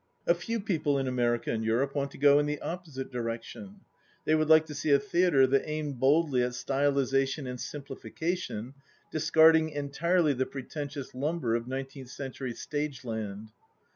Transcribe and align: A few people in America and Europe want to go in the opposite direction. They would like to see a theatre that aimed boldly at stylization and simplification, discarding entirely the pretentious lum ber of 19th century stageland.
A 0.25 0.33
few 0.33 0.59
people 0.59 0.97
in 0.97 1.07
America 1.07 1.51
and 1.51 1.63
Europe 1.63 1.93
want 1.93 2.09
to 2.09 2.17
go 2.17 2.39
in 2.39 2.47
the 2.47 2.59
opposite 2.59 3.11
direction. 3.11 3.81
They 4.25 4.33
would 4.33 4.49
like 4.49 4.65
to 4.65 4.73
see 4.73 4.89
a 4.89 4.97
theatre 4.97 5.45
that 5.45 5.69
aimed 5.69 5.99
boldly 5.99 6.41
at 6.41 6.53
stylization 6.53 7.47
and 7.47 7.61
simplification, 7.61 8.73
discarding 9.11 9.69
entirely 9.69 10.33
the 10.33 10.47
pretentious 10.47 11.13
lum 11.13 11.39
ber 11.39 11.53
of 11.53 11.65
19th 11.67 12.09
century 12.09 12.53
stageland. 12.53 13.51